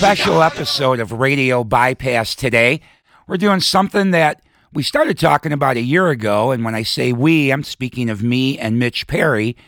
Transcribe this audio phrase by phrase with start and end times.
[0.00, 2.80] Special episode of Radio Bypass today.
[3.26, 4.40] We're doing something that
[4.72, 8.22] we started talking about a year ago, and when I say we, I'm speaking of
[8.22, 9.58] me and Mitch Perry.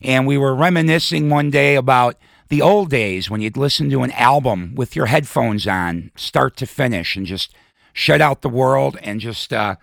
[0.00, 2.16] And we were reminiscing one day about
[2.48, 6.66] the old days when you'd listen to an album with your headphones on, start to
[6.66, 7.54] finish, and just
[7.92, 9.76] shut out the world and just uh,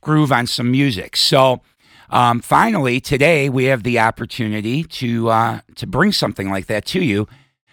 [0.00, 1.16] groove on some music.
[1.16, 1.62] So,
[2.10, 7.00] um, finally, today we have the opportunity to uh, to bring something like that to
[7.00, 7.28] you.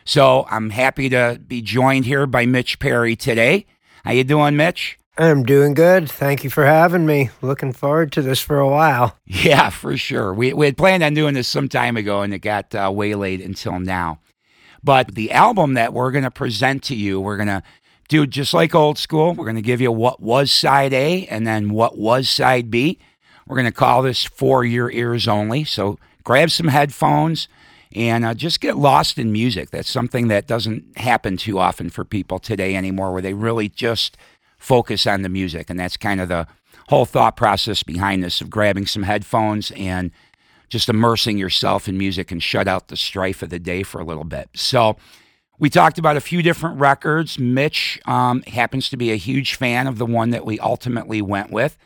[0.05, 3.65] So I'm happy to be joined here by Mitch Perry today.
[4.03, 4.99] How you doing, Mitch?
[5.17, 6.11] I'm doing good.
[6.11, 7.31] Thank you for having me.
[7.41, 9.17] Looking forward to this for a while.
[9.25, 10.33] Yeah, for sure.
[10.33, 13.41] We, we had planned on doing this some time ago and it got uh, waylaid
[13.41, 14.19] until now.
[14.83, 17.63] But the album that we're going to present to you, we're going to
[18.07, 19.33] do just like old school.
[19.33, 22.99] We're going to give you what was side A and then what was side B.
[23.47, 25.63] We're going to call this For Your Ears Only.
[25.63, 27.47] So grab some headphones
[27.95, 29.71] and uh, just get lost in music.
[29.71, 34.17] That's something that doesn't happen too often for people today anymore, where they really just
[34.57, 35.69] focus on the music.
[35.69, 36.45] And that's kind of the
[36.89, 40.11] whole thought process behind this of grabbing some headphones and
[40.67, 44.03] just immersing yourself in music and shut out the strife of the day for a
[44.03, 44.49] little bit.
[44.53, 44.97] So,
[45.57, 47.39] we talked about a few different records.
[47.39, 51.49] Mitch um, happens to be a huge fan of the one that we ultimately went
[51.49, 51.77] with,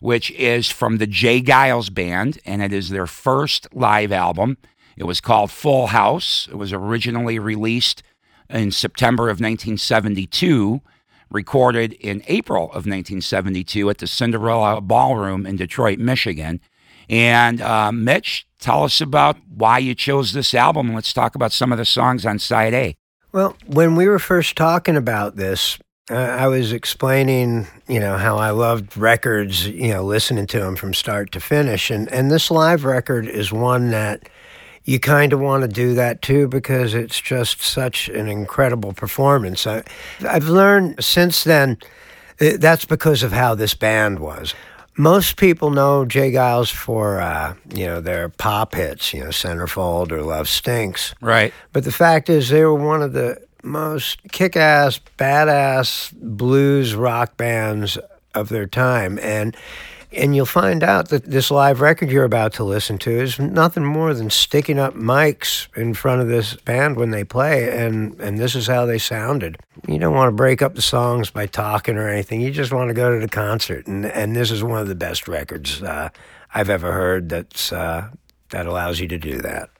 [0.00, 1.42] which is from the J.
[1.42, 4.56] Geils Band, and it is their first live album.
[5.00, 6.46] It was called Full House.
[6.50, 8.02] It was originally released
[8.50, 10.82] in September of 1972,
[11.30, 16.60] recorded in April of 1972 at the Cinderella Ballroom in Detroit, Michigan.
[17.08, 20.92] And uh, Mitch, tell us about why you chose this album.
[20.92, 22.94] Let's talk about some of the songs on side A.
[23.32, 25.78] Well, when we were first talking about this,
[26.10, 30.76] uh, I was explaining, you know, how I loved records, you know, listening to them
[30.76, 31.90] from start to finish.
[31.90, 34.28] And, and this live record is one that
[34.90, 39.64] you kind of want to do that too because it's just such an incredible performance.
[39.64, 39.84] I,
[40.28, 41.78] I've learned since then
[42.40, 44.52] uh, that's because of how this band was.
[44.96, 46.32] Most people know J.
[46.32, 51.14] Geils for uh, you know their pop hits, you know Centerfold or Love Stinks.
[51.20, 51.54] Right.
[51.72, 57.96] But the fact is, they were one of the most kick-ass, badass blues rock bands
[58.34, 59.56] of their time, and
[60.12, 63.84] and you'll find out that this live record you're about to listen to is nothing
[63.84, 68.38] more than sticking up mics in front of this band when they play, and, and
[68.38, 69.58] this is how they sounded.
[69.86, 72.40] You don't want to break up the songs by talking or anything.
[72.40, 74.94] You just want to go to the concert, and, and this is one of the
[74.94, 76.10] best records uh,
[76.54, 78.10] I've ever heard that's, uh,
[78.50, 79.70] that allows you to do that.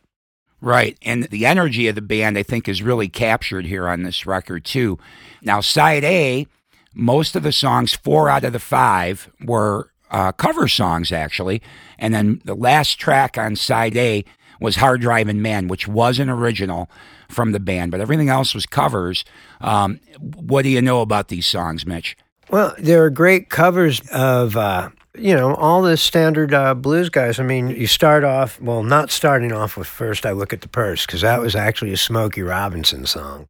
[0.61, 0.99] Right.
[1.03, 4.65] And the energy of the band, I think, is really captured here on this record,
[4.65, 4.99] too.
[5.43, 6.47] Now, side A,
[6.93, 11.63] most of the songs, four out of the five, were uh, cover songs, actually.
[11.99, 14.25] And then the last track on side A
[14.61, 16.91] was Hard Driving Man, which was an original
[17.29, 19.25] from the band, but everything else was covers.
[19.61, 22.17] Um, what do you know about these songs, Mitch?
[22.51, 27.39] Well, there are great covers of, uh, you know, all the standard uh, blues guys.
[27.39, 30.69] I mean, you start off, well, not starting off with First I Look at the
[30.69, 33.47] Purse, because that was actually a Smokey Robinson song.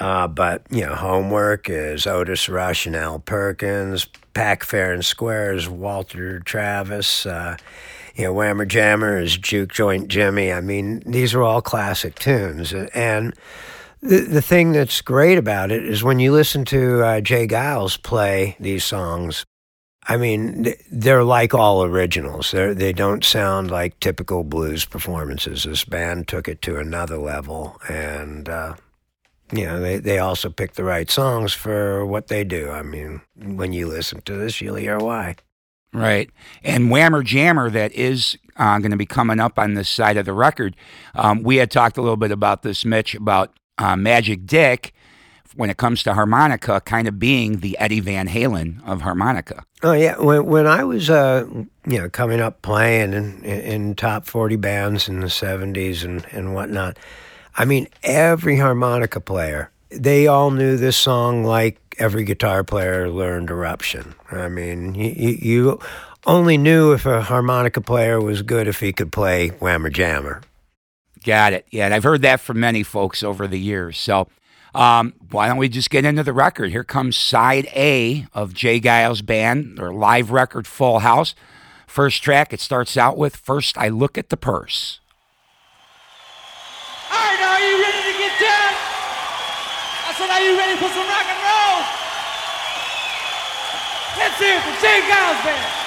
[0.00, 4.06] Uh, but, you know, Homework is Otis Rush and Al Perkins.
[4.34, 7.26] Pack Fair and Square is Walter Travis.
[7.26, 7.56] Uh,
[8.14, 10.52] you know, Whammer Jammer is Juke Joint Jimmy.
[10.52, 12.72] I mean, these are all classic tunes.
[12.72, 13.34] And
[14.00, 17.46] the, the thing that's great about it is when you listen to uh, J.
[17.46, 19.44] Geils play these songs,
[20.08, 22.50] I mean, they're like all originals.
[22.50, 25.64] They're, they don't sound like typical blues performances.
[25.64, 27.78] This band took it to another level.
[27.88, 28.74] And, uh,
[29.52, 32.70] you know, they, they also pick the right songs for what they do.
[32.70, 35.36] I mean, when you listen to this, you'll hear why.
[35.92, 36.30] Right.
[36.64, 40.24] And Whammer Jammer, that is uh, going to be coming up on this side of
[40.24, 40.74] the record.
[41.14, 44.94] Um, we had talked a little bit about this, Mitch, about uh, Magic Dick
[45.54, 49.64] when it comes to harmonica kind of being the Eddie Van Halen of harmonica.
[49.82, 51.46] Oh yeah, when when I was uh,
[51.86, 56.54] you know coming up playing in, in top forty bands in the seventies and and
[56.54, 56.98] whatnot,
[57.56, 63.50] I mean, every harmonica player, they all knew this song like every guitar player learned
[63.50, 64.14] Eruption.
[64.30, 65.80] I mean, you, you
[66.26, 70.40] only knew if a harmonica player was good if he could play Whammer Jammer.
[71.24, 71.66] Got it.
[71.70, 73.98] Yeah, and I've heard that from many folks over the years.
[73.98, 74.28] So,
[74.74, 76.70] um, why don't we just get into the record?
[76.70, 78.80] Here comes side A of J.
[78.80, 81.34] Geils' band, their live record, Full House.
[81.86, 85.00] First track, it starts out with First I Look at the Purse
[87.42, 88.72] said, Are you ready to get down?
[90.06, 91.78] I said, Are you ready for some rock and roll?
[94.18, 94.86] Let's hear it for J.
[95.10, 95.82] Geils Band.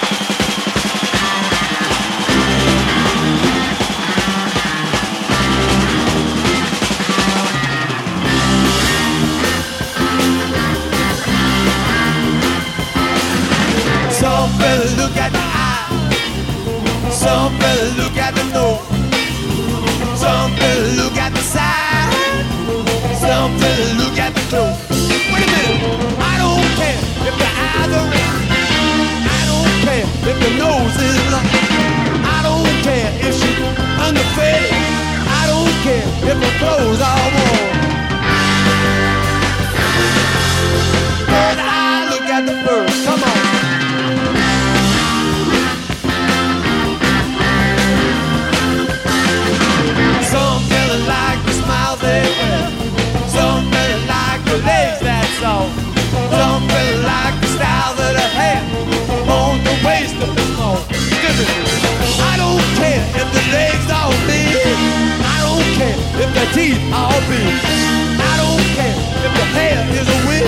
[14.12, 15.88] Some better look at the eye.
[17.12, 18.85] Some better look at the nose.
[30.98, 31.34] rises.
[32.24, 33.60] I don't care if she's
[34.00, 34.72] underfed.
[35.28, 37.75] I don't care if her clothes are worn.
[66.96, 67.12] Teeth are.
[68.18, 70.46] I don't care if the hair is a wig.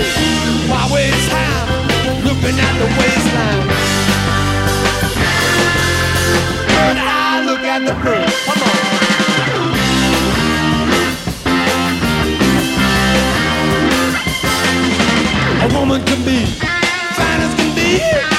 [0.70, 1.68] Why waste time
[2.24, 3.66] looking at the waistline?
[6.68, 8.30] Bird eye, look at the bird.
[8.46, 8.76] Come on.
[15.60, 16.46] A woman can be
[17.16, 18.37] fine as can be,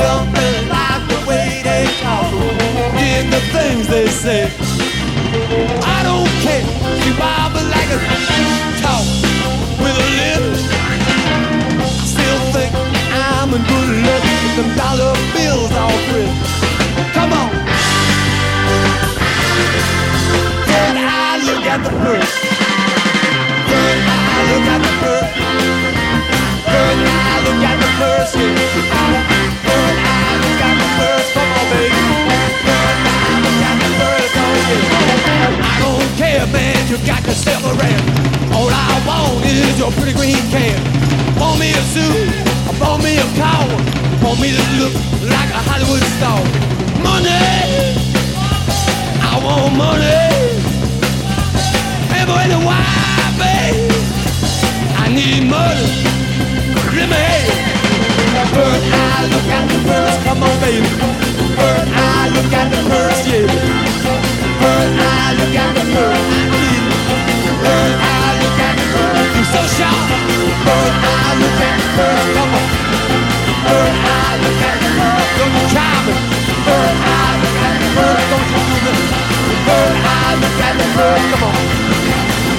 [0.00, 2.32] Some fellas like the way they talk,
[2.96, 4.48] dig the things they say.
[5.84, 6.64] I don't care,
[7.04, 8.00] she wobble like a
[8.80, 9.04] talk
[9.76, 10.44] with a lip.
[11.84, 12.72] I still think
[13.12, 16.48] I'm in good luck with them dollar bills all crisp.
[17.12, 17.50] Come on.
[20.64, 22.34] Then I look at the purse.
[23.68, 25.32] Bird eye, look at the purse.
[26.64, 29.29] Bird eye, look at the purse.
[39.56, 40.78] Is your pretty green can.
[41.38, 42.30] Want me a suit?
[42.78, 43.66] Want me a car?
[44.22, 44.94] Want me to look
[45.26, 46.40] like a Hollywood star?
[47.02, 47.30] Money.
[49.22, 50.20] I want money.
[52.12, 52.84] Hey, boy, the why,
[53.40, 53.90] babe?
[55.02, 56.10] I need money.
[56.92, 57.60] It.
[58.52, 60.18] Bird eye, look at the purse.
[60.24, 60.86] Come on, baby.
[61.56, 63.46] Bird eye, look at the purse, yeah.
[64.60, 66.26] Bird eye, look at the purse.
[66.30, 66.82] I need.
[67.62, 68.19] Bird eye,
[69.50, 69.98] So sharp.
[70.62, 72.30] Bird eye, look at the purse.
[72.38, 72.66] Come on.
[73.66, 75.26] Bird eye, look at the purse.
[75.38, 76.14] Don't you try me.
[76.66, 78.26] Bird eye, look at the purse.
[78.30, 79.10] Don't you do me.
[79.66, 81.26] Bird eye, look at the purse.
[81.34, 81.54] Come on.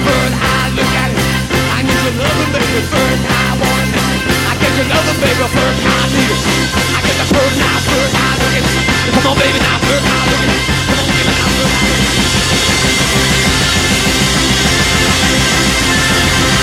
[0.04, 1.24] Bird eye, look at it.
[1.72, 2.84] I need your loving, baby.
[2.92, 4.04] Bird eye, want it.
[4.44, 5.48] I get your loving, baby.
[5.48, 6.44] Bird eye, need it.
[6.92, 9.16] I get the bird now, bird eye, look at it.
[9.16, 10.60] Come on, baby, now, bird eye, look at it.
[10.92, 11.92] Come on, baby, now, bird eye.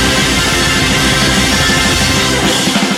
[0.10, 0.19] Yeah!
[2.20, 2.89] Yeah.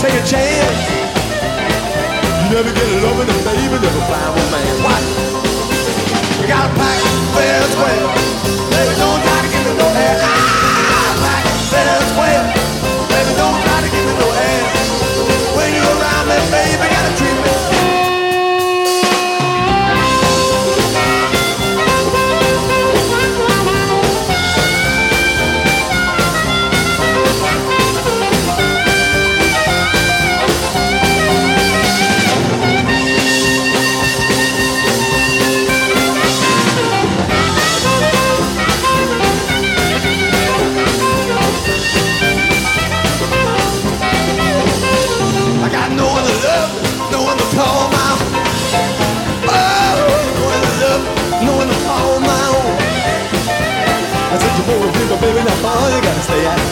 [0.00, 0.80] take a chance.
[2.40, 4.49] You never get a loving, baby, never find one.
[56.42, 56.69] yeah.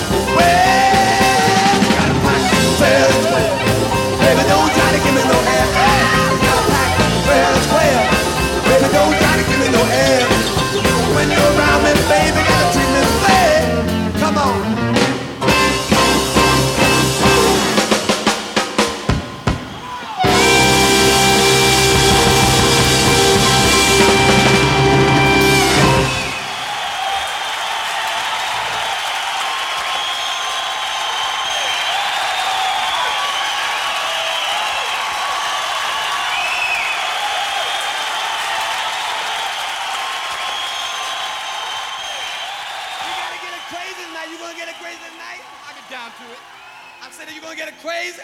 [47.48, 48.20] gonna get it crazy.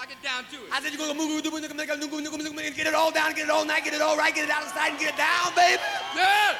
[0.00, 0.72] I get down to it.
[0.72, 3.34] I said you're gonna move, move, move, move, move, move, move, get it all down,
[3.34, 5.14] get it all night, get it all right, get it out of sight, and get
[5.14, 5.82] it down, baby.
[6.14, 6.54] Yeah.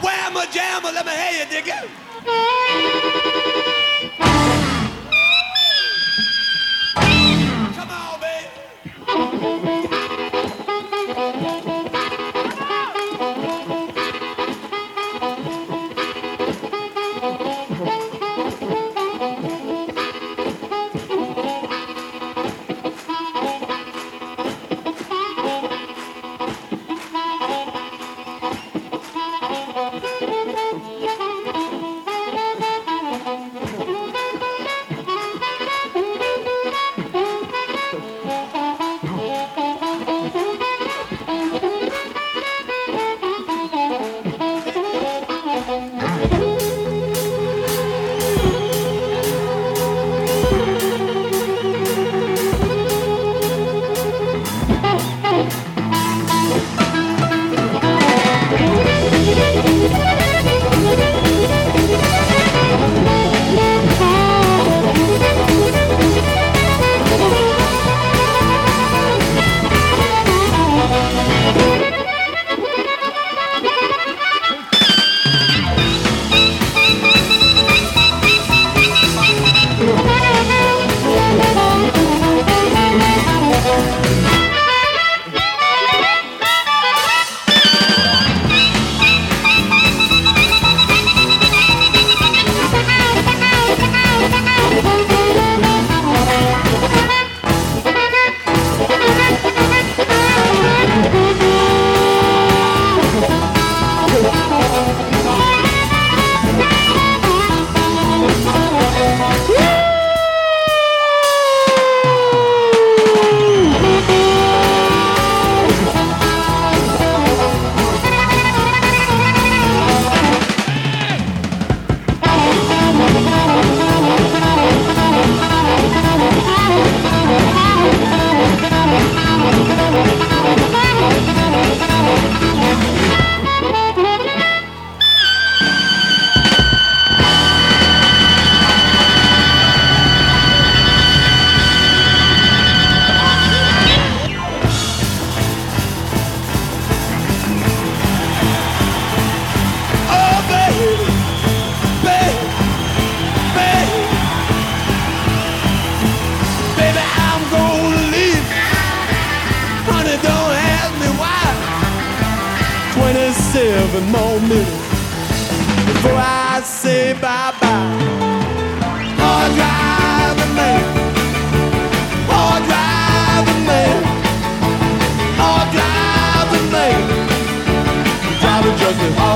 [0.00, 1.82] Whamma jamma, let me hear you, digger.
[7.74, 9.67] Come on, baby.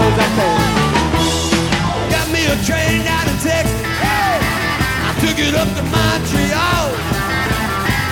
[0.02, 0.50] Hard as I.
[2.10, 3.82] Got me a train down in Texas.
[5.08, 6.86] I took it up to Montreal.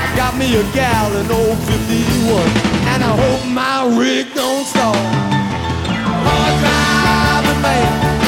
[0.04, 2.46] I got me a gal in old 51,
[2.92, 4.94] and I hope my rig don't stall.
[6.26, 8.19] Hard driving man,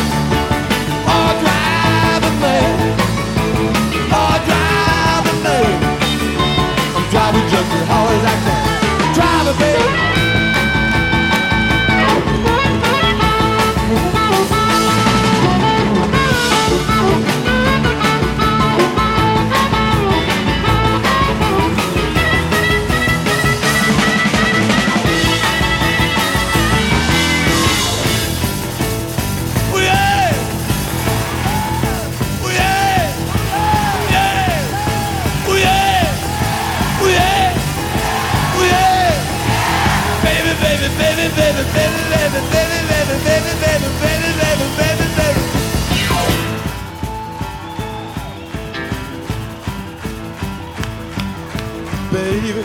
[52.13, 52.65] Baby,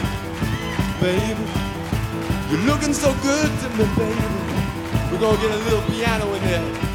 [1.02, 1.46] baby,
[2.52, 4.28] you're looking so good to me, baby.
[5.12, 6.88] We're gonna get a little piano in there.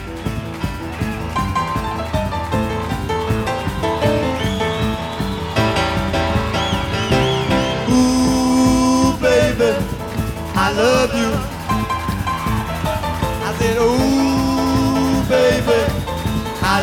[10.55, 11.62] I love you.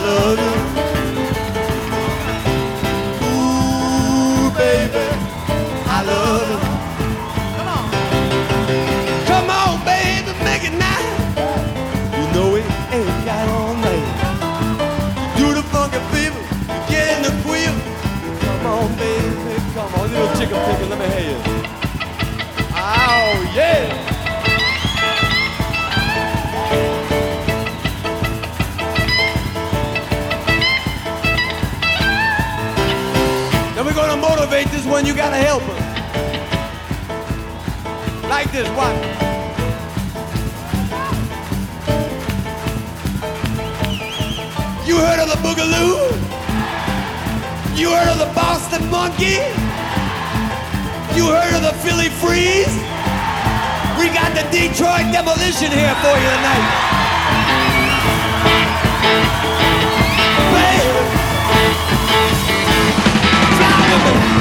[0.09, 0.51] You.
[3.29, 5.05] Ooh, baby,
[5.85, 6.59] I love you.
[7.57, 7.85] Come on.
[9.29, 10.73] Come on, baby, make it.
[12.17, 14.07] You know it ain't got all night.
[15.37, 16.41] Do the funky fever,
[16.89, 17.39] get in the.
[18.41, 21.39] Come on, baby, come on, little chicken picker, let me hear you.
[22.73, 24.08] Oh, yeah.
[35.19, 35.83] Gotta help us.
[38.29, 38.95] Like this, watch.
[44.87, 46.07] You heard of the Boogaloo?
[47.77, 49.43] You heard of the Boston Monkey?
[51.17, 52.73] You heard of the Philly Freeze?
[53.99, 56.65] We got the Detroit Demolition here for you tonight.
[60.55, 61.03] Baby.
[63.59, 64.38] Fly with me.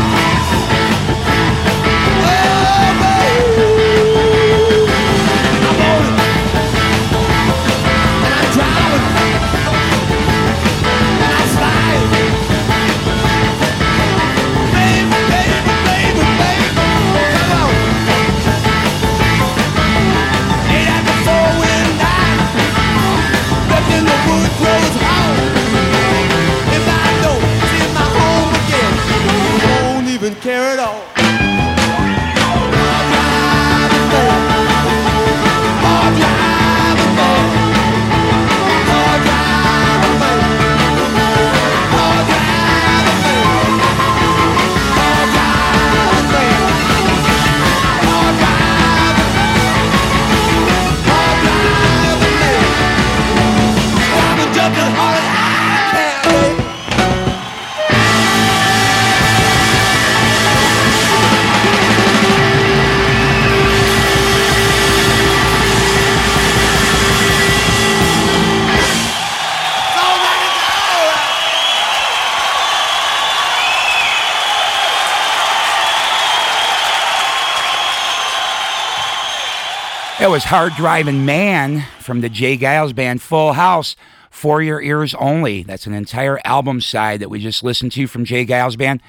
[80.38, 82.56] Was Hard Driving Man from the J.
[82.56, 83.96] Geils Band Full House
[84.30, 85.64] for your ears only.
[85.64, 88.46] That's an entire album side that we just listened to from J.
[88.46, 89.02] Geils Band.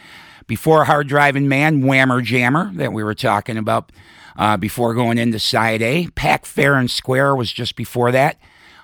[0.47, 3.91] Before Hard Driving Man, Whammer Jammer that we were talking about
[4.37, 6.07] uh, before going into side A.
[6.15, 8.39] Pack Fair and Square was just before that.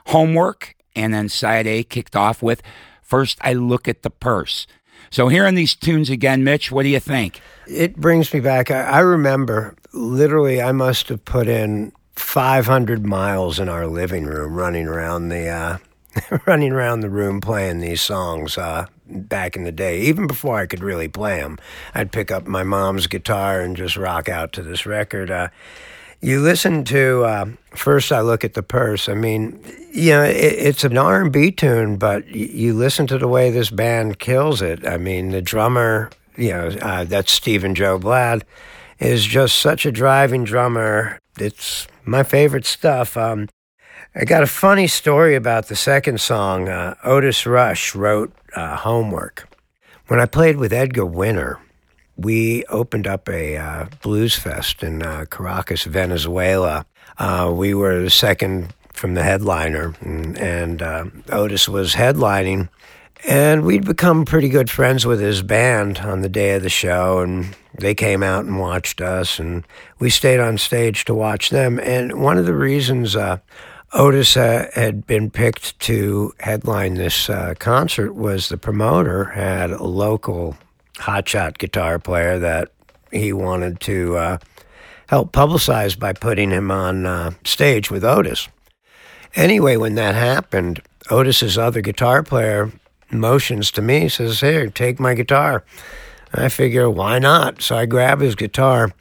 [0.05, 2.61] Homework, and then side A kicked off with
[3.01, 4.67] First I Look at the Purse.
[5.09, 7.41] So hearing these tunes again, Mitch, what do you think?
[7.65, 8.69] It brings me back.
[8.69, 14.55] I, I remember literally, I must have put in 500 miles in our living room
[14.55, 15.47] running around the.
[15.47, 15.77] Uh,
[16.45, 20.65] running around the room playing these songs uh, back in the day, even before I
[20.65, 21.57] could really play them.
[21.93, 25.29] I'd pick up my mom's guitar and just rock out to this record.
[25.29, 25.49] Uh,
[26.21, 29.09] you listen to uh, first I look at the purse.
[29.09, 29.59] I mean,
[29.91, 34.19] you know, it, it's an R&B tune, but you listen to the way this band
[34.19, 34.87] kills it.
[34.87, 38.43] I mean, the drummer, you know, uh, that's Stephen Jo Bladd,
[38.99, 41.19] is just such a driving drummer.
[41.39, 43.17] It's my favorite stuff.
[43.17, 43.49] Um,
[44.15, 46.69] I got a funny story about the second song.
[46.69, 49.47] Uh, Otis Rush wrote uh, Homework.
[50.07, 51.59] When I played with Edgar Winter,
[52.15, 56.85] we opened up a uh, blues fest in uh, Caracas, Venezuela.
[57.17, 62.69] Uh, we were the second from the headliner, and, and uh, Otis was headlining.
[63.27, 67.19] And we'd become pretty good friends with his band on the day of the show,
[67.19, 69.65] and they came out and watched us, and
[69.99, 71.79] we stayed on stage to watch them.
[71.79, 73.37] And one of the reasons uh,
[73.93, 79.83] Otis uh, had been picked to headline this uh, concert was the promoter had a
[79.83, 80.57] local
[80.95, 82.71] hotshot guitar player that
[83.11, 84.37] he wanted to uh,
[85.07, 88.47] help publicize by putting him on uh, stage with Otis.
[89.35, 92.71] Anyway, when that happened, Otis's other guitar player
[93.11, 95.63] motions to me, says, Here, take my guitar.
[96.37, 97.61] I figure, why not?
[97.61, 98.91] So I grab his guitar.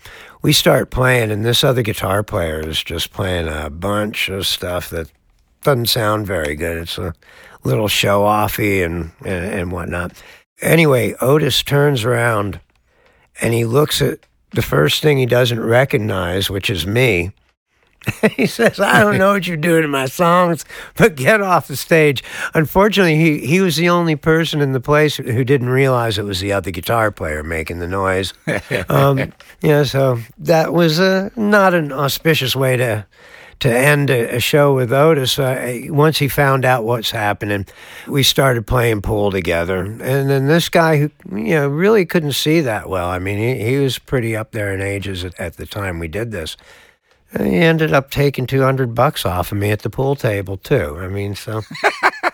[0.43, 4.91] We start playing, and this other guitar player is just playing a bunch of stuff
[4.91, 5.11] that
[5.63, 6.77] doesn't sound very good.
[6.77, 7.15] It's a
[7.65, 10.13] little show offy and, and, and whatnot.
[10.61, 12.61] Anyway, Otis turns around
[13.41, 14.21] and he looks at
[14.53, 17.33] the first thing he doesn't recognize, which is me.
[18.37, 20.65] he says, I don't know what you're doing in my songs,
[20.97, 22.23] but get off the stage.
[22.55, 26.41] Unfortunately, he, he was the only person in the place who didn't realize it was
[26.41, 28.33] the other guitar player making the noise.
[28.89, 33.07] um, yeah, so that was uh, not an auspicious way to
[33.61, 35.39] to end a, a show with Otis.
[35.39, 37.67] Uh, once he found out what's happening,
[38.07, 39.85] we started playing pool together.
[39.85, 43.09] And then this guy who, you know, really couldn't see that well.
[43.09, 46.09] I mean, he, he was pretty up there in ages at, at the time we
[46.09, 46.57] did this.
[47.39, 50.99] He ended up taking 200 bucks off of me at the pool table, too.
[51.01, 51.63] I mean, so.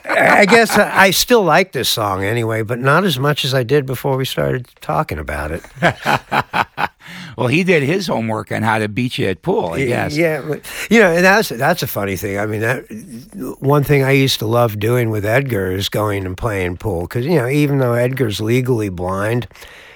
[0.04, 3.62] I guess I, I still like this song anyway, but not as much as I
[3.62, 5.64] did before we started talking about it.
[7.36, 10.16] Well, he did his homework on how to beat you at pool, I guess.
[10.16, 10.56] Yeah,
[10.90, 12.38] you know, and that's that's a funny thing.
[12.38, 16.36] I mean, that one thing I used to love doing with Edgar is going and
[16.36, 19.48] playing pool because you know, even though Edgar's legally blind,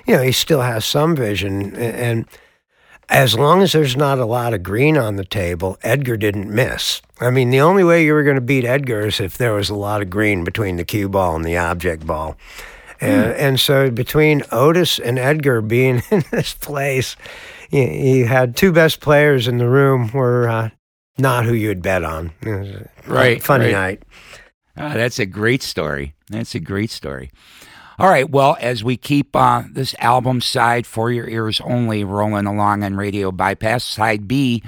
[0.06, 2.26] you know, he still has some vision, and, and
[3.08, 7.02] as long as there's not a lot of green on the table, Edgar didn't miss.
[7.20, 9.70] I mean, the only way you were going to beat Edgar is if there was
[9.70, 12.36] a lot of green between the cue ball and the object ball.
[13.00, 17.16] And, and so between Otis and Edgar being in this place,
[17.70, 20.70] you, you had two best players in the room were uh,
[21.18, 22.32] not who you'd bet on.
[22.40, 23.72] It was a Right, funny right.
[23.72, 24.02] night.
[24.76, 26.14] Ah, that's a great story.
[26.30, 27.30] That's a great story.
[27.98, 28.28] All right.
[28.28, 32.96] Well, as we keep uh, this album side for your ears only rolling along on
[32.96, 34.62] Radio Bypass, side B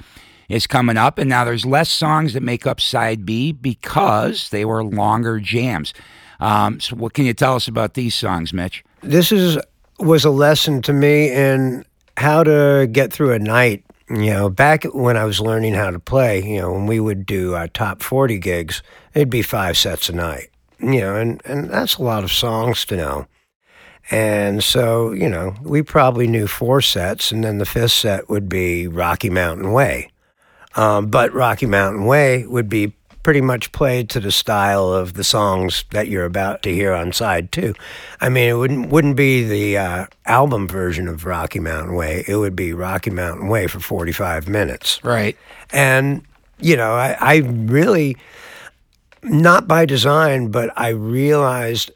[0.48, 1.18] is coming up.
[1.18, 5.92] And now there's less songs that make up side B because they were longer jams.
[6.38, 8.84] Um, so, what can you tell us about these songs, Mitch?
[9.00, 9.58] This is
[9.98, 11.84] was a lesson to me in
[12.16, 13.82] how to get through a night.
[14.08, 17.26] You know, back when I was learning how to play, you know, when we would
[17.26, 18.80] do uh, top 40 gigs,
[19.14, 20.50] it'd be five sets a night.
[20.78, 23.26] You know, and, and that's a lot of songs to know.
[24.10, 28.48] And so, you know, we probably knew four sets, and then the fifth set would
[28.48, 30.10] be Rocky Mountain Way.
[30.76, 32.92] Um, but Rocky Mountain Way would be
[33.26, 37.12] pretty much played to the style of the songs that you're about to hear on
[37.12, 37.74] side two.
[38.20, 42.24] I mean, it wouldn't wouldn't be the uh, album version of Rocky Mountain Way.
[42.28, 45.02] It would be Rocky Mountain Way for 45 minutes.
[45.02, 45.36] Right.
[45.72, 46.22] And,
[46.60, 48.16] you know, I, I really,
[49.22, 51.90] not by design, but I realized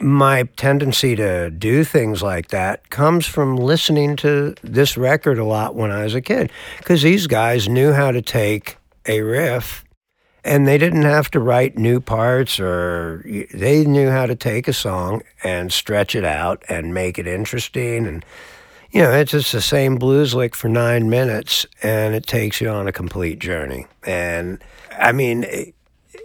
[0.00, 5.74] my tendency to do things like that comes from listening to this record a lot
[5.74, 6.50] when I was a kid.
[6.78, 9.84] Because these guys knew how to take a riff
[10.44, 14.72] and they didn't have to write new parts or they knew how to take a
[14.72, 18.24] song and stretch it out and make it interesting and
[18.92, 22.68] you know, it's just the same blues lick for nine minutes, and it takes you
[22.68, 23.86] on a complete journey.
[24.06, 24.62] And
[24.98, 25.72] I mean,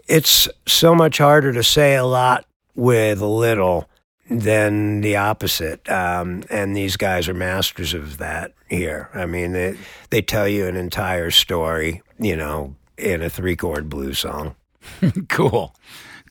[0.07, 2.45] it's so much harder to say a lot
[2.75, 3.89] with little
[4.29, 5.87] than the opposite.
[5.89, 9.09] Um, and these guys are masters of that here.
[9.13, 9.77] I mean, they,
[10.09, 14.55] they tell you an entire story, you know, in a three chord blues song.
[15.27, 15.75] Cool.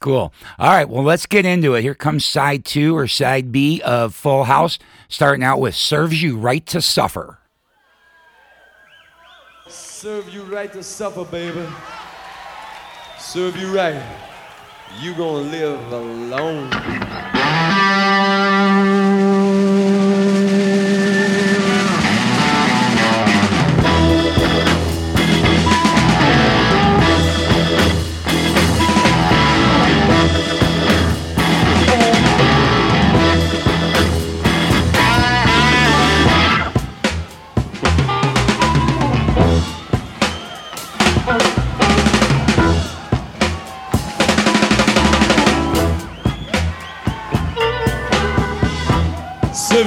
[0.00, 0.32] Cool.
[0.58, 0.88] All right.
[0.88, 1.82] Well, let's get into it.
[1.82, 6.36] Here comes side two or side B of Full House, starting out with Serves You
[6.36, 7.38] Right to Suffer.
[9.68, 11.66] Serve you right to suffer, baby.
[13.26, 14.00] Serve you right.
[15.00, 16.70] you're gonna live alone.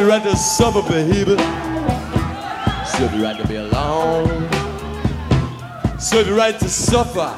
[0.10, 1.38] Right to suffer, baby.
[2.88, 4.50] Serve you right to be alone.
[6.00, 7.32] Serve you right to suffer.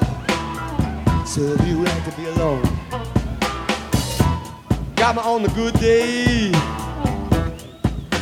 [1.26, 2.62] Serve you right to be alone.
[4.96, 6.52] Got me on the good day.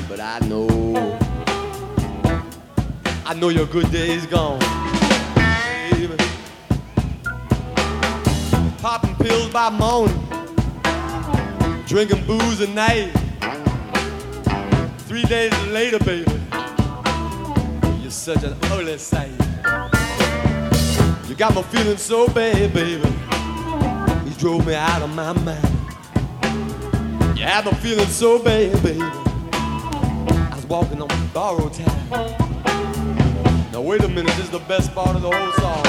[0.08, 1.20] But I know.
[3.28, 4.58] I know your good day is gone.
[5.92, 6.18] Baby.
[8.82, 10.18] Popping pills by morning.
[11.86, 13.19] Drinking booze at night.
[15.10, 16.32] Three days later, baby.
[18.00, 19.32] You're such an ugly sight.
[21.28, 23.10] You got me feeling so bad, baby.
[24.28, 25.68] You drove me out of my mind.
[27.36, 29.02] You had me feeling so bad, baby.
[29.02, 32.10] I was walking on borrowed time.
[33.72, 35.86] Now wait a minute, this is the best part of the whole song.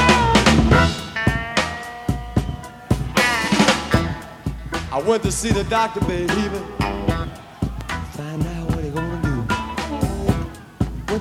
[4.90, 7.09] I went to see the doctor, baby.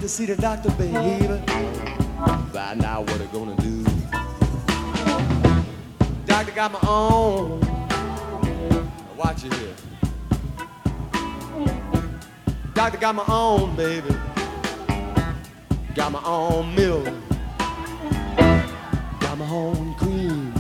[0.10, 1.39] To see the doctor, baby.
[2.52, 3.84] Find out what they gonna do.
[6.26, 7.60] Doctor got my own.
[7.60, 9.76] Now watch it here.
[12.74, 14.15] Doctor got my own, baby.
[15.93, 17.06] Got my own milk.
[19.19, 20.54] Got my own cream.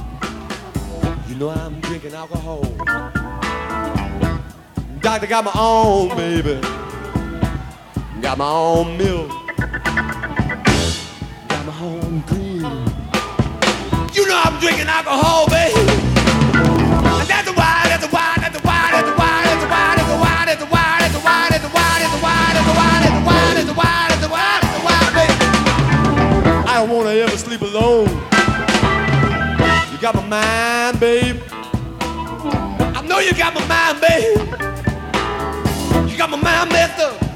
[1.27, 2.61] You know I'm drinking alcohol.
[4.99, 6.78] Doctor got my own, baby.
[8.21, 9.29] Got my own milk.
[11.47, 12.61] Got my own cream.
[14.13, 15.79] You know I'm drinking alcohol, baby.
[15.79, 19.15] And that's that's that's that's that's that's that's that's that's
[20.59, 21.79] that's that's that's
[25.13, 25.35] baby.
[26.67, 28.09] I don't wanna ever sleep alone.
[29.91, 31.41] You got my mind, babe.
[31.51, 34.37] I know you got my mind, babe.
[36.11, 37.28] You got my mind messed up.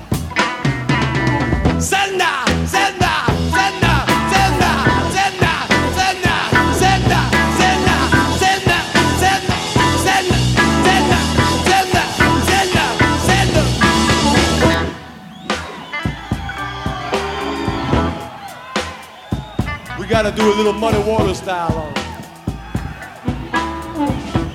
[20.23, 21.97] Gotta do a little muddy water style on it.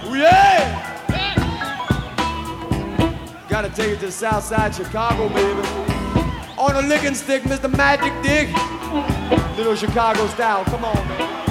[0.06, 0.84] Ooh, yeah!
[3.48, 5.97] Gotta take it to the Southside Chicago, baby.
[6.68, 7.74] On a licking stick, Mr.
[7.74, 8.48] Magic Dick.
[9.56, 11.47] Little Chicago style, come on, man.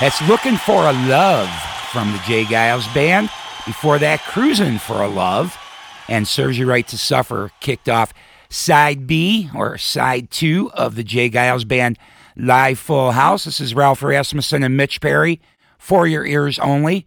[0.00, 1.50] That's Looking for a Love
[1.90, 2.44] from the J.
[2.44, 3.30] Geils Band.
[3.66, 5.58] Before that, Cruising for a Love
[6.08, 8.14] and Serves You Right to Suffer kicked off
[8.48, 11.28] side B or side two of the J.
[11.28, 11.98] Geils Band
[12.36, 13.44] live full house.
[13.44, 15.40] This is Ralph Rasmussen and Mitch Perry
[15.78, 17.04] for your ears only,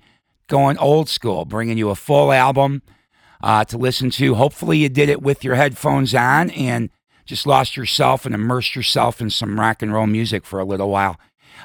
[0.48, 2.82] going old school, bringing you a full album
[3.42, 4.36] uh, to listen to.
[4.36, 6.90] Hopefully, you did it with your headphones on and
[7.26, 10.90] just lost yourself and immersed yourself in some rock and roll music for a little
[10.90, 11.18] while.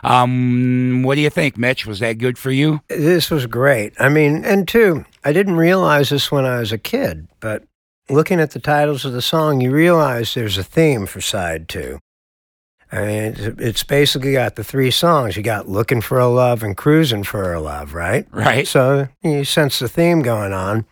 [0.03, 1.86] Um, what do you think, Mitch?
[1.86, 2.80] Was that good for you?
[2.88, 3.92] This was great.
[3.99, 7.64] I mean, and two, I didn't realize this when I was a kid, but
[8.09, 11.99] looking at the titles of the song, you realize there's a theme for side two.
[12.92, 15.36] I mean, it's, basically got the three songs.
[15.36, 18.26] You got Looking for a Love and Cruising for a Love, right?
[18.30, 18.66] Right.
[18.66, 20.86] So you sense the theme going on.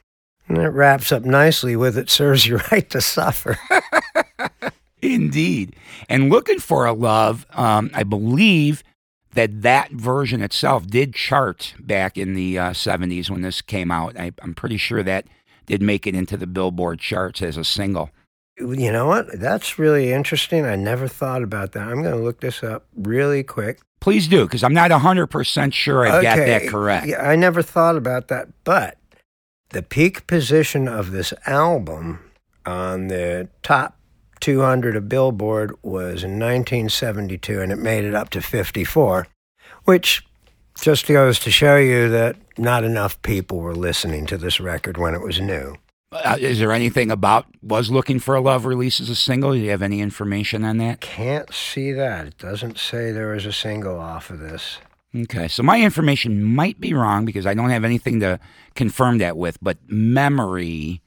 [0.48, 3.58] And it wraps up nicely with It Serves You Right to Suffer.
[5.02, 5.76] Indeed.
[6.08, 8.82] And looking for a love, um, I believe
[9.34, 14.18] that that version itself did chart back in the uh, 70s when this came out.
[14.18, 15.26] I, I'm pretty sure that
[15.66, 18.10] did make it into the Billboard charts as a single.
[18.58, 19.40] You know what?
[19.40, 20.64] That's really interesting.
[20.64, 21.88] I never thought about that.
[21.88, 23.80] I'm going to look this up really quick.
[24.00, 27.06] Please do, because I'm not 100% sure I got that correct.
[27.06, 28.48] Yeah, I never thought about that.
[28.62, 28.98] But
[29.70, 32.20] the peak position of this album
[32.64, 33.98] on the top
[34.40, 39.26] 200 of Billboard was in 1972, and it made it up to 54,
[39.84, 40.26] which
[40.80, 45.14] just goes to show you that not enough people were listening to this record when
[45.14, 45.76] it was new.
[46.12, 49.52] Uh, is there anything about Was Looking for a Love released as a single?
[49.52, 51.00] Do you have any information on that?
[51.00, 52.26] Can't see that.
[52.26, 54.78] It doesn't say there was a single off of this.
[55.16, 58.38] Okay, so my information might be wrong because I don't have anything to
[58.74, 61.02] confirm that with, but memory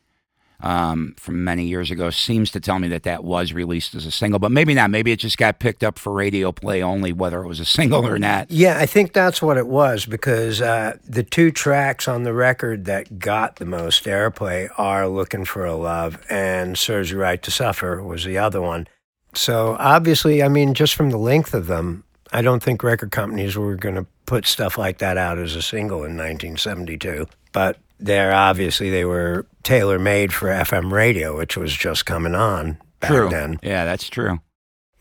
[0.61, 4.11] um, from many years ago seems to tell me that that was released as a
[4.11, 4.89] single, but maybe not.
[4.89, 8.05] Maybe it just got picked up for radio play only, whether it was a single
[8.07, 8.49] or not.
[8.49, 12.85] Yeah, I think that's what it was because uh, the two tracks on the record
[12.85, 17.51] that got the most airplay are Looking for a Love and Serves You Right to
[17.51, 18.87] Suffer was the other one.
[19.33, 22.03] So obviously, I mean, just from the length of them,
[22.33, 25.61] I don't think record companies were going to put stuff like that out as a
[25.61, 27.27] single in 1972.
[27.53, 32.77] But they're obviously they were tailor made for FM radio, which was just coming on
[32.99, 33.29] back true.
[33.29, 33.59] then.
[33.63, 34.39] Yeah, that's true.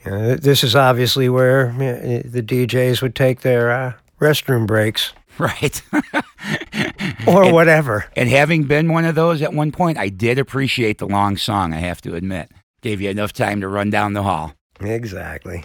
[0.04, 5.82] This is obviously where uh, the DJs would take their uh, restroom breaks Right.
[7.26, 8.06] or whatever.
[8.16, 11.74] and having been one of those at one point, I did appreciate the long song,
[11.74, 12.50] I have to admit.
[12.82, 14.54] Gave you enough time to run down the hall.
[14.80, 15.64] Exactly.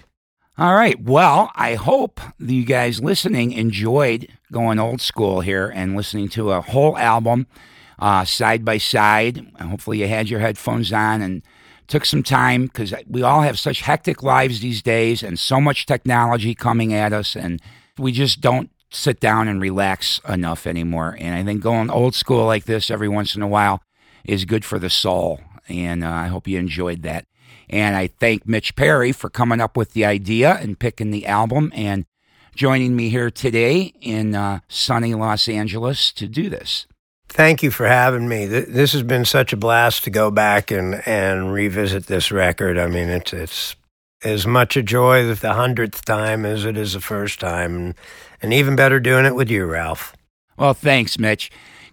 [0.61, 1.01] All right.
[1.01, 6.61] Well, I hope you guys listening enjoyed going old school here and listening to a
[6.61, 7.47] whole album
[7.97, 9.51] uh, side by side.
[9.59, 11.41] Hopefully, you had your headphones on and
[11.87, 15.87] took some time because we all have such hectic lives these days and so much
[15.87, 17.59] technology coming at us, and
[17.97, 21.17] we just don't sit down and relax enough anymore.
[21.19, 23.81] And I think going old school like this every once in a while
[24.23, 25.39] is good for the soul.
[25.67, 27.25] And uh, I hope you enjoyed that.
[27.71, 31.71] And I thank Mitch Perry for coming up with the idea and picking the album
[31.73, 32.05] and
[32.53, 36.85] joining me here today in uh, sunny Los Angeles to do this.
[37.29, 38.45] Thank you for having me.
[38.45, 42.77] This has been such a blast to go back and, and revisit this record.
[42.77, 43.75] I mean, it's it's
[44.21, 47.95] as much a joy the hundredth time as it is the first time, and,
[48.41, 50.13] and even better doing it with you, Ralph.
[50.57, 51.49] Well, thanks, Mitch.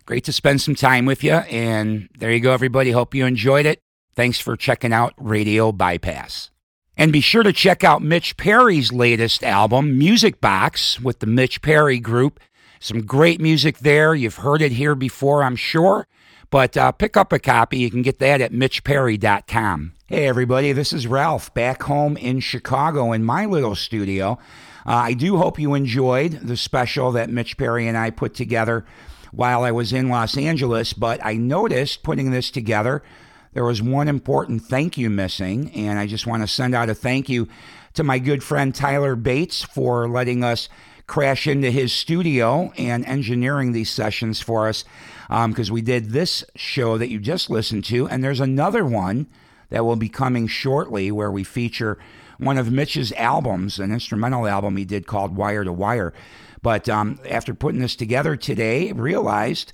[0.07, 1.35] Great to spend some time with you.
[1.35, 2.91] And there you go, everybody.
[2.91, 3.81] Hope you enjoyed it.
[4.19, 6.51] Thanks for checking out Radio Bypass.
[6.97, 11.63] And be sure to check out Mitch Perry's latest album, Music Box, with the Mitch
[11.63, 12.41] Perry Group.
[12.81, 14.17] Some great music there.
[14.17, 16.09] You've heard it here before, I'm sure.
[16.51, 17.79] But uh, pick up a copy.
[17.79, 19.93] You can get that at mitchperry.com.
[20.09, 24.33] Hey, everybody, this is Ralph back home in Chicago in my little studio.
[24.85, 28.85] Uh, I do hope you enjoyed the special that Mitch Perry and I put together
[29.31, 30.93] while I was in Los Angeles.
[30.93, 33.05] But I noticed putting this together,
[33.59, 35.73] there was one important thank you missing.
[35.73, 37.49] And I just want to send out a thank you
[37.95, 40.69] to my good friend Tyler Bates for letting us
[41.09, 44.85] crash into his studio and engineering these sessions for us
[45.29, 49.27] because we did this show that you just listened to, and there's another one
[49.71, 51.99] that will be coming shortly where we feature
[52.39, 56.15] one of Mitch's albums, an instrumental album he did called Wire to Wire.
[56.63, 59.73] But um, after putting this together today, realized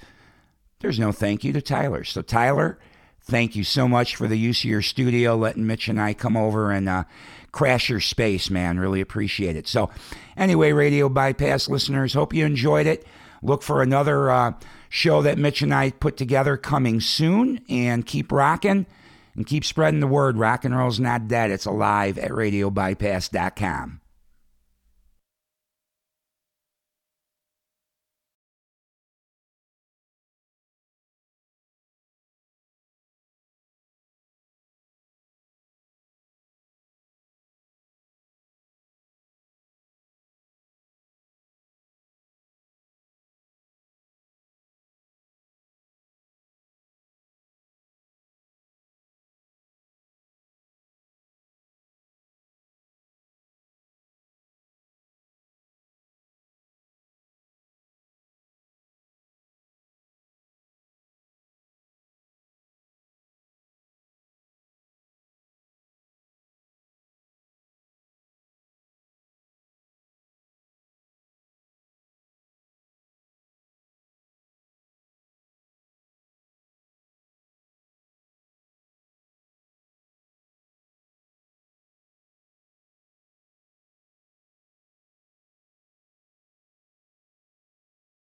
[0.80, 2.02] there's no thank you to Tyler.
[2.02, 2.78] So, Tyler,
[3.24, 6.36] thank you so much for the use of your studio, letting Mitch and I come
[6.36, 7.04] over and uh,
[7.52, 8.78] crash your space, man.
[8.78, 9.66] Really appreciate it.
[9.66, 9.90] So,
[10.36, 13.06] anyway, Radio Bypass listeners, hope you enjoyed it.
[13.42, 14.52] Look for another uh,
[14.88, 18.86] show that Mitch and I put together coming soon and keep rocking
[19.34, 20.36] and keep spreading the word.
[20.38, 24.00] Rock and roll's not dead, it's alive at radiobypass.com.